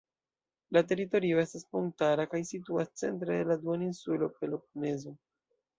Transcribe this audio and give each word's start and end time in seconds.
La 0.77 0.81
teritorio 0.91 1.41
estas 1.43 1.67
montara 1.77 2.27
kaj 2.33 2.41
situas 2.53 2.91
centre 3.03 3.39
de 3.43 3.47
la 3.53 3.61
duoninsulo 3.63 4.35
Peloponezo. 4.41 5.21